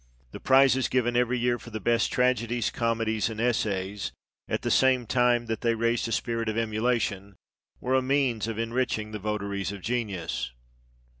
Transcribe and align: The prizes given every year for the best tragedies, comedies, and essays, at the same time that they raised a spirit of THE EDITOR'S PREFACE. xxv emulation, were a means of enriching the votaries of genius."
The 0.31 0.39
prizes 0.39 0.87
given 0.87 1.15
every 1.15 1.37
year 1.37 1.59
for 1.59 1.69
the 1.69 1.79
best 1.79 2.11
tragedies, 2.11 2.71
comedies, 2.71 3.29
and 3.29 3.39
essays, 3.39 4.11
at 4.49 4.63
the 4.63 4.71
same 4.71 5.05
time 5.05 5.45
that 5.45 5.61
they 5.61 5.75
raised 5.75 6.07
a 6.07 6.11
spirit 6.11 6.49
of 6.49 6.55
THE 6.55 6.61
EDITOR'S 6.61 6.81
PREFACE. 6.81 7.05
xxv 7.05 7.09
emulation, 7.13 7.35
were 7.79 7.93
a 7.93 8.01
means 8.01 8.47
of 8.47 8.57
enriching 8.57 9.11
the 9.11 9.19
votaries 9.19 9.71
of 9.71 9.81
genius." 9.83 10.53